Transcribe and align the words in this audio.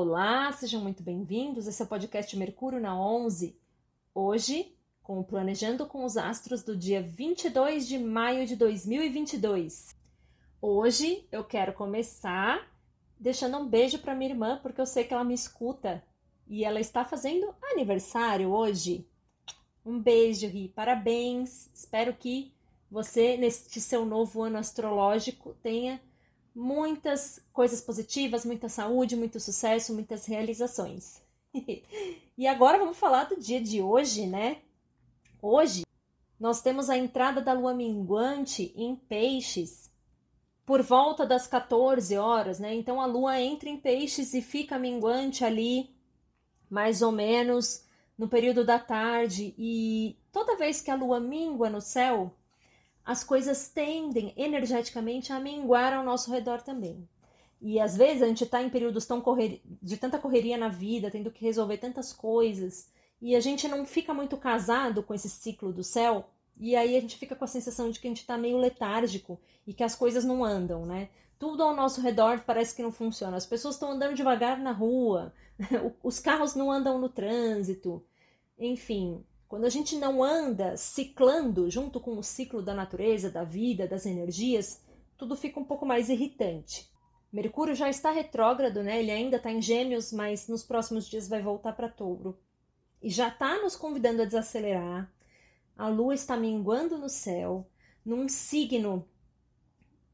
Olá, 0.00 0.52
sejam 0.52 0.80
muito 0.80 1.02
bem-vindos. 1.02 1.66
Esse 1.66 1.82
é 1.82 1.84
o 1.84 1.88
podcast 1.88 2.36
Mercúrio 2.36 2.78
na 2.78 2.96
11. 2.96 3.58
Hoje, 4.14 4.72
com 5.02 5.18
o 5.18 5.24
Planejando 5.24 5.86
com 5.86 6.04
os 6.04 6.16
Astros 6.16 6.62
do 6.62 6.76
dia 6.76 7.02
22 7.02 7.88
de 7.88 7.98
maio 7.98 8.46
de 8.46 8.54
2022. 8.54 9.96
Hoje 10.62 11.26
eu 11.32 11.42
quero 11.42 11.72
começar 11.72 12.64
deixando 13.18 13.58
um 13.58 13.66
beijo 13.66 13.98
para 13.98 14.14
minha 14.14 14.30
irmã, 14.30 14.60
porque 14.62 14.80
eu 14.80 14.86
sei 14.86 15.02
que 15.02 15.12
ela 15.12 15.24
me 15.24 15.34
escuta 15.34 16.00
e 16.46 16.64
ela 16.64 16.78
está 16.78 17.04
fazendo 17.04 17.52
aniversário 17.72 18.50
hoje. 18.50 19.04
Um 19.84 19.98
beijo, 19.98 20.46
Ri. 20.46 20.68
Parabéns. 20.68 21.68
Espero 21.74 22.14
que 22.14 22.52
você, 22.88 23.36
neste 23.36 23.80
seu 23.80 24.06
novo 24.06 24.44
ano 24.44 24.58
astrológico, 24.58 25.56
tenha 25.60 26.00
muitas 26.58 27.40
coisas 27.52 27.80
positivas, 27.80 28.44
muita 28.44 28.68
saúde, 28.68 29.14
muito 29.14 29.38
sucesso, 29.38 29.94
muitas 29.94 30.26
realizações. 30.26 31.22
e 32.36 32.46
agora 32.48 32.78
vamos 32.78 32.98
falar 32.98 33.24
do 33.24 33.38
dia 33.38 33.60
de 33.60 33.80
hoje, 33.80 34.26
né? 34.26 34.58
Hoje 35.40 35.86
nós 36.38 36.60
temos 36.60 36.90
a 36.90 36.98
entrada 36.98 37.40
da 37.40 37.52
lua 37.52 37.72
minguante 37.72 38.72
em 38.74 38.96
Peixes 38.96 39.88
por 40.66 40.82
volta 40.82 41.24
das 41.24 41.46
14 41.46 42.16
horas, 42.16 42.58
né? 42.58 42.74
Então 42.74 43.00
a 43.00 43.06
lua 43.06 43.40
entra 43.40 43.68
em 43.68 43.76
Peixes 43.76 44.34
e 44.34 44.42
fica 44.42 44.80
minguante 44.80 45.44
ali 45.44 45.94
mais 46.68 47.02
ou 47.02 47.12
menos 47.12 47.84
no 48.18 48.28
período 48.28 48.64
da 48.64 48.80
tarde 48.80 49.54
e 49.56 50.18
toda 50.32 50.56
vez 50.56 50.80
que 50.80 50.90
a 50.90 50.96
lua 50.96 51.20
mingua 51.20 51.70
no 51.70 51.80
céu, 51.80 52.34
as 53.08 53.24
coisas 53.24 53.70
tendem 53.70 54.34
energeticamente 54.36 55.32
a 55.32 55.40
minguar 55.40 55.94
ao 55.94 56.04
nosso 56.04 56.30
redor 56.30 56.60
também. 56.60 57.08
E 57.58 57.80
às 57.80 57.96
vezes 57.96 58.22
a 58.22 58.26
gente 58.26 58.44
está 58.44 58.62
em 58.62 58.68
períodos 58.68 59.06
tão 59.06 59.24
de 59.82 59.96
tanta 59.96 60.18
correria 60.18 60.58
na 60.58 60.68
vida, 60.68 61.10
tendo 61.10 61.30
que 61.30 61.42
resolver 61.42 61.78
tantas 61.78 62.12
coisas, 62.12 62.90
e 63.18 63.34
a 63.34 63.40
gente 63.40 63.66
não 63.66 63.86
fica 63.86 64.12
muito 64.12 64.36
casado 64.36 65.02
com 65.02 65.14
esse 65.14 65.30
ciclo 65.30 65.72
do 65.72 65.82
céu, 65.82 66.28
e 66.58 66.76
aí 66.76 66.98
a 66.98 67.00
gente 67.00 67.16
fica 67.16 67.34
com 67.34 67.46
a 67.46 67.48
sensação 67.48 67.90
de 67.90 67.98
que 67.98 68.06
a 68.06 68.10
gente 68.10 68.20
está 68.20 68.36
meio 68.36 68.58
letárgico 68.58 69.40
e 69.66 69.72
que 69.72 69.82
as 69.82 69.94
coisas 69.94 70.22
não 70.22 70.44
andam, 70.44 70.84
né? 70.84 71.08
Tudo 71.38 71.62
ao 71.62 71.74
nosso 71.74 72.02
redor 72.02 72.42
parece 72.44 72.76
que 72.76 72.82
não 72.82 72.92
funciona. 72.92 73.38
As 73.38 73.46
pessoas 73.46 73.76
estão 73.76 73.92
andando 73.92 74.16
devagar 74.16 74.58
na 74.58 74.72
rua, 74.72 75.32
os 76.04 76.20
carros 76.20 76.54
não 76.54 76.70
andam 76.70 76.98
no 76.98 77.08
trânsito, 77.08 78.04
enfim, 78.58 79.24
quando 79.48 79.64
a 79.64 79.70
gente 79.70 79.96
não 79.96 80.22
anda 80.22 80.76
ciclando 80.76 81.70
junto 81.70 81.98
com 81.98 82.18
o 82.18 82.22
ciclo 82.22 82.62
da 82.62 82.74
natureza, 82.74 83.30
da 83.30 83.44
vida, 83.44 83.88
das 83.88 84.04
energias, 84.04 84.84
tudo 85.16 85.34
fica 85.34 85.58
um 85.58 85.64
pouco 85.64 85.86
mais 85.86 86.10
irritante. 86.10 86.88
Mercúrio 87.32 87.74
já 87.74 87.88
está 87.88 88.10
retrógrado, 88.10 88.82
né? 88.82 89.00
Ele 89.00 89.10
ainda 89.10 89.36
está 89.38 89.50
em 89.50 89.60
Gêmeos, 89.60 90.12
mas 90.12 90.48
nos 90.48 90.62
próximos 90.62 91.08
dias 91.08 91.28
vai 91.28 91.40
voltar 91.40 91.72
para 91.72 91.88
Touro. 91.88 92.38
E 93.02 93.08
já 93.08 93.28
está 93.28 93.60
nos 93.62 93.74
convidando 93.74 94.22
a 94.22 94.24
desacelerar. 94.26 95.10
A 95.76 95.88
Lua 95.88 96.14
está 96.14 96.36
minguando 96.36 96.98
no 96.98 97.08
céu, 97.08 97.66
num 98.04 98.28
signo 98.28 99.08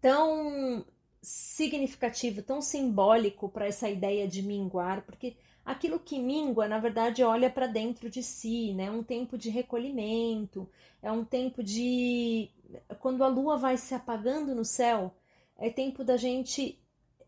tão 0.00 0.84
significativo, 1.22 2.42
tão 2.42 2.60
simbólico 2.60 3.48
para 3.48 3.66
essa 3.66 3.88
ideia 3.88 4.26
de 4.26 4.42
minguar, 4.42 5.02
porque 5.02 5.36
aquilo 5.64 6.00
que 6.00 6.18
mingua, 6.18 6.66
na 6.66 6.78
verdade, 6.78 7.22
olha 7.22 7.48
para 7.48 7.68
dentro 7.68 8.10
de 8.10 8.22
si, 8.22 8.74
né? 8.74 8.86
É 8.86 8.90
um 8.90 9.04
tempo 9.04 9.38
de 9.38 9.48
recolhimento, 9.48 10.68
é 11.00 11.12
um 11.12 11.24
tempo 11.24 11.62
de. 11.62 12.50
Quando 12.98 13.22
a 13.22 13.28
lua 13.28 13.56
vai 13.56 13.76
se 13.76 13.94
apagando 13.94 14.54
no 14.54 14.64
céu, 14.64 15.14
é 15.56 15.70
tempo 15.70 16.02
da 16.02 16.16
gente 16.16 16.82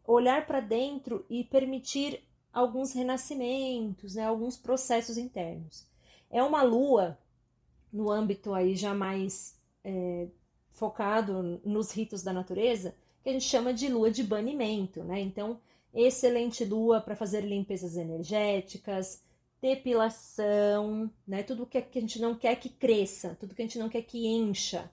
olhar 0.04 0.46
para 0.46 0.60
dentro 0.60 1.24
e 1.30 1.44
permitir 1.44 2.22
alguns 2.52 2.92
renascimentos, 2.92 4.14
né? 4.14 4.24
alguns 4.24 4.56
processos 4.56 5.16
internos. 5.16 5.86
É 6.30 6.42
uma 6.42 6.62
lua, 6.62 7.18
no 7.92 8.10
âmbito 8.10 8.52
aí 8.52 8.74
já 8.74 8.92
mais 8.94 9.58
é, 9.82 10.28
focado 10.74 11.60
nos 11.64 11.92
ritos 11.92 12.22
da 12.22 12.32
natureza, 12.32 12.94
que 13.22 13.30
a 13.30 13.32
gente 13.32 13.44
chama 13.44 13.72
de 13.72 13.88
lua 13.88 14.10
de 14.10 14.22
banimento, 14.22 15.02
né? 15.02 15.20
Então, 15.20 15.58
excelente 15.94 16.64
lua 16.64 17.00
para 17.00 17.16
fazer 17.16 17.40
limpezas 17.42 17.96
energéticas, 17.96 19.22
depilação, 19.62 21.10
né? 21.26 21.42
Tudo 21.42 21.64
que 21.64 21.78
a 21.78 22.00
gente 22.00 22.20
não 22.20 22.34
quer 22.34 22.56
que 22.56 22.68
cresça, 22.68 23.36
tudo 23.40 23.54
que 23.54 23.62
a 23.62 23.64
gente 23.64 23.78
não 23.78 23.88
quer 23.88 24.02
que 24.02 24.26
encha. 24.26 24.90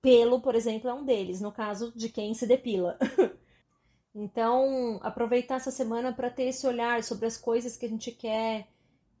Pelo, 0.00 0.40
por 0.40 0.54
exemplo, 0.54 0.88
é 0.88 0.94
um 0.94 1.04
deles, 1.04 1.40
no 1.40 1.52
caso 1.52 1.92
de 1.94 2.08
quem 2.08 2.32
se 2.32 2.46
depila. 2.46 2.96
então, 4.14 4.98
aproveitar 5.02 5.56
essa 5.56 5.70
semana 5.70 6.12
para 6.12 6.30
ter 6.30 6.44
esse 6.44 6.66
olhar 6.66 7.02
sobre 7.02 7.26
as 7.26 7.36
coisas 7.36 7.76
que 7.76 7.84
a 7.84 7.88
gente 7.88 8.12
quer 8.12 8.68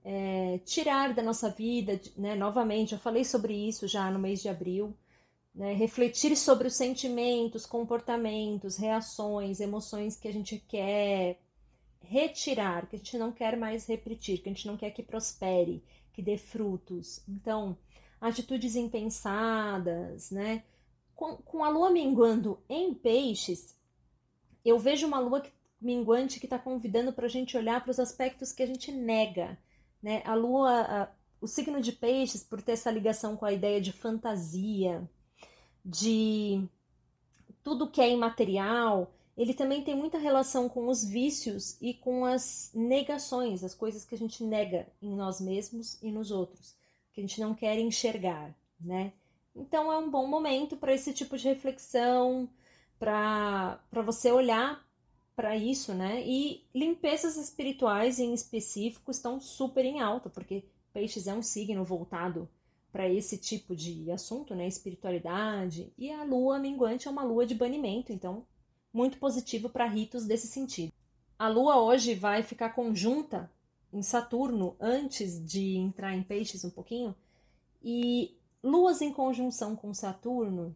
é, 0.04 0.58
tirar 0.64 1.12
da 1.12 1.22
nossa 1.22 1.50
vida, 1.50 2.00
né? 2.16 2.34
Novamente, 2.36 2.92
eu 2.92 2.98
falei 2.98 3.24
sobre 3.24 3.54
isso 3.54 3.88
já 3.88 4.10
no 4.10 4.18
mês 4.20 4.40
de 4.40 4.48
abril 4.48 4.96
né? 5.54 5.72
refletir 5.72 6.36
sobre 6.36 6.68
os 6.68 6.74
sentimentos, 6.74 7.66
comportamentos, 7.66 8.76
reações, 8.76 9.60
emoções 9.60 10.16
que 10.16 10.28
a 10.28 10.32
gente 10.32 10.58
quer 10.58 11.40
retirar, 12.02 12.88
que 12.88 12.96
a 12.96 12.98
gente 12.98 13.18
não 13.18 13.32
quer 13.32 13.56
mais 13.56 13.86
repetir, 13.86 14.42
que 14.42 14.48
a 14.48 14.52
gente 14.52 14.66
não 14.66 14.76
quer 14.76 14.90
que 14.90 15.02
prospere, 15.02 15.84
que 16.12 16.22
dê 16.22 16.36
frutos. 16.36 17.22
Então, 17.28 17.76
atitudes 18.20 18.76
impensadas, 18.76 20.30
né? 20.30 20.64
Com, 21.14 21.36
com 21.36 21.64
a 21.64 21.68
lua 21.68 21.90
minguando 21.90 22.58
em 22.68 22.94
peixes, 22.94 23.76
eu 24.64 24.78
vejo 24.78 25.06
uma 25.06 25.18
lua 25.18 25.42
minguante 25.80 26.38
que 26.38 26.46
está 26.46 26.58
convidando 26.58 27.12
para 27.12 27.26
a 27.26 27.30
gente 27.30 27.56
olhar 27.56 27.82
para 27.82 27.90
os 27.90 28.00
aspectos 28.00 28.52
que 28.52 28.62
a 28.62 28.66
gente 28.66 28.90
nega, 28.92 29.58
né? 30.02 30.22
A 30.24 30.34
lua, 30.34 30.80
a, 30.80 31.08
o 31.40 31.46
signo 31.46 31.80
de 31.80 31.92
peixes, 31.92 32.42
por 32.42 32.60
ter 32.62 32.72
essa 32.72 32.90
ligação 32.90 33.36
com 33.36 33.44
a 33.44 33.52
ideia 33.52 33.80
de 33.80 33.92
fantasia, 33.92 35.08
de 35.84 36.66
tudo 37.62 37.90
que 37.90 38.00
é 38.00 38.10
imaterial, 38.10 39.12
ele 39.36 39.54
também 39.54 39.82
tem 39.82 39.94
muita 39.94 40.18
relação 40.18 40.68
com 40.68 40.88
os 40.88 41.04
vícios 41.04 41.76
e 41.80 41.94
com 41.94 42.24
as 42.24 42.70
negações, 42.74 43.64
as 43.64 43.74
coisas 43.74 44.04
que 44.04 44.14
a 44.14 44.18
gente 44.18 44.44
nega 44.44 44.86
em 45.00 45.14
nós 45.14 45.40
mesmos 45.40 45.98
e 46.02 46.10
nos 46.10 46.30
outros, 46.30 46.76
que 47.12 47.20
a 47.20 47.24
gente 47.24 47.40
não 47.40 47.54
quer 47.54 47.78
enxergar, 47.78 48.54
né? 48.78 49.12
Então 49.54 49.90
é 49.92 49.98
um 49.98 50.10
bom 50.10 50.26
momento 50.26 50.76
para 50.76 50.94
esse 50.94 51.12
tipo 51.12 51.36
de 51.36 51.48
reflexão, 51.48 52.48
para 52.98 53.80
você 54.04 54.30
olhar 54.30 54.86
para 55.34 55.56
isso, 55.56 55.94
né? 55.94 56.22
E 56.26 56.62
limpezas 56.74 57.36
espirituais 57.36 58.18
em 58.18 58.34
específico 58.34 59.10
estão 59.10 59.40
super 59.40 59.84
em 59.84 60.00
alta, 60.00 60.28
porque 60.28 60.64
Peixes 60.92 61.26
é 61.26 61.34
um 61.34 61.42
signo 61.42 61.84
voltado 61.84 62.48
para 62.92 63.08
esse 63.08 63.38
tipo 63.38 63.74
de 63.74 64.10
assunto, 64.10 64.54
né? 64.54 64.66
Espiritualidade. 64.66 65.92
E 65.96 66.10
a 66.10 66.24
lua 66.24 66.58
minguante 66.58 67.08
é 67.08 67.10
uma 67.10 67.22
lua 67.22 67.46
de 67.46 67.54
banimento, 67.54 68.12
então, 68.12 68.44
muito 68.92 69.18
positivo 69.18 69.68
para 69.68 69.86
ritos 69.86 70.26
desse 70.26 70.46
sentido. 70.46 70.92
A 71.38 71.48
lua 71.48 71.80
hoje 71.80 72.14
vai 72.14 72.42
ficar 72.42 72.70
conjunta 72.70 73.50
em 73.92 74.02
Saturno 74.02 74.76
antes 74.78 75.42
de 75.44 75.76
entrar 75.76 76.14
em 76.14 76.22
Peixes 76.22 76.64
um 76.64 76.70
pouquinho. 76.70 77.14
E 77.82 78.36
luas 78.62 79.00
em 79.00 79.12
conjunção 79.12 79.74
com 79.74 79.94
Saturno 79.94 80.74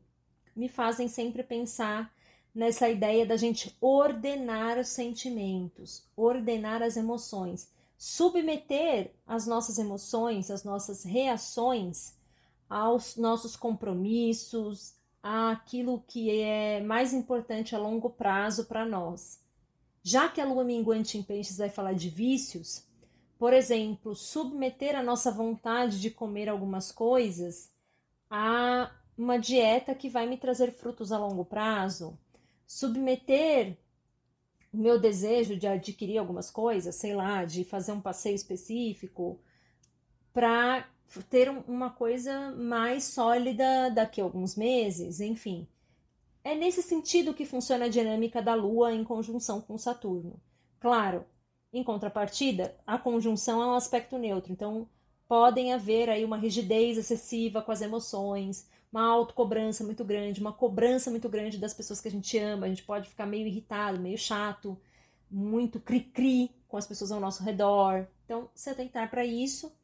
me 0.56 0.68
fazem 0.68 1.08
sempre 1.08 1.42
pensar 1.42 2.12
nessa 2.54 2.88
ideia 2.88 3.26
da 3.26 3.36
gente 3.36 3.76
ordenar 3.80 4.78
os 4.78 4.88
sentimentos, 4.88 6.08
ordenar 6.16 6.82
as 6.82 6.96
emoções 6.96 7.68
submeter 8.06 9.14
as 9.26 9.46
nossas 9.46 9.78
emoções, 9.78 10.50
as 10.50 10.62
nossas 10.62 11.04
reações 11.04 12.14
aos 12.68 13.16
nossos 13.16 13.56
compromissos, 13.56 14.94
àquilo 15.22 16.04
que 16.06 16.38
é 16.38 16.82
mais 16.82 17.14
importante 17.14 17.74
a 17.74 17.78
longo 17.78 18.10
prazo 18.10 18.66
para 18.66 18.84
nós. 18.84 19.40
Já 20.02 20.28
que 20.28 20.38
a 20.38 20.44
lua 20.44 20.64
minguante 20.64 21.16
em 21.16 21.22
peixes 21.22 21.56
vai 21.56 21.70
falar 21.70 21.94
de 21.94 22.10
vícios, 22.10 22.86
por 23.38 23.54
exemplo, 23.54 24.14
submeter 24.14 24.94
a 24.94 25.02
nossa 25.02 25.30
vontade 25.30 25.98
de 25.98 26.10
comer 26.10 26.50
algumas 26.50 26.92
coisas 26.92 27.72
a 28.28 28.90
uma 29.16 29.38
dieta 29.38 29.94
que 29.94 30.10
vai 30.10 30.26
me 30.26 30.36
trazer 30.36 30.72
frutos 30.72 31.10
a 31.10 31.16
longo 31.16 31.46
prazo, 31.46 32.18
submeter 32.66 33.78
o 34.74 34.76
meu 34.76 34.98
desejo 34.98 35.56
de 35.56 35.68
adquirir 35.68 36.18
algumas 36.18 36.50
coisas, 36.50 36.96
sei 36.96 37.14
lá, 37.14 37.44
de 37.44 37.62
fazer 37.62 37.92
um 37.92 38.00
passeio 38.00 38.34
específico, 38.34 39.38
para 40.32 40.88
ter 41.30 41.48
uma 41.48 41.90
coisa 41.90 42.50
mais 42.50 43.04
sólida 43.04 43.88
daqui 43.90 44.20
a 44.20 44.24
alguns 44.24 44.56
meses, 44.56 45.20
enfim. 45.20 45.68
É 46.42 46.56
nesse 46.56 46.82
sentido 46.82 47.32
que 47.32 47.46
funciona 47.46 47.84
a 47.84 47.88
dinâmica 47.88 48.42
da 48.42 48.54
Lua 48.54 48.92
em 48.92 49.04
conjunção 49.04 49.60
com 49.60 49.78
Saturno. 49.78 50.40
Claro, 50.80 51.24
em 51.72 51.84
contrapartida, 51.84 52.76
a 52.84 52.98
conjunção 52.98 53.62
é 53.62 53.66
um 53.66 53.74
aspecto 53.74 54.18
neutro, 54.18 54.52
então 54.52 54.88
podem 55.28 55.72
haver 55.72 56.10
aí 56.10 56.24
uma 56.24 56.36
rigidez 56.36 56.98
excessiva 56.98 57.62
com 57.62 57.70
as 57.70 57.80
emoções, 57.80 58.68
uma 58.94 59.08
autocobrança 59.08 59.82
muito 59.82 60.04
grande, 60.04 60.40
uma 60.40 60.52
cobrança 60.52 61.10
muito 61.10 61.28
grande 61.28 61.58
das 61.58 61.74
pessoas 61.74 62.00
que 62.00 62.06
a 62.06 62.10
gente 62.10 62.38
ama, 62.38 62.66
a 62.66 62.68
gente 62.68 62.84
pode 62.84 63.08
ficar 63.08 63.26
meio 63.26 63.44
irritado, 63.44 63.98
meio 63.98 64.16
chato, 64.16 64.80
muito 65.28 65.80
cri-cri 65.80 66.52
com 66.68 66.76
as 66.76 66.86
pessoas 66.86 67.10
ao 67.10 67.18
nosso 67.18 67.42
redor. 67.42 68.06
Então, 68.24 68.48
se 68.54 68.70
atentar 68.70 69.10
para 69.10 69.26
isso. 69.26 69.76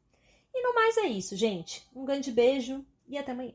E 0.53 0.63
no 0.63 0.73
mais 0.73 0.95
é 0.95 1.07
isso, 1.07 1.35
gente. 1.35 1.85
Um 1.93 2.05
grande 2.05 2.31
beijo 2.31 2.85
e 3.05 3.17
até 3.17 3.33
amanhã. 3.33 3.51